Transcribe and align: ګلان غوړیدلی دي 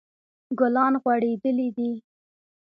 ګلان 0.59 0.93
غوړیدلی 1.03 1.67
دي 1.77 1.91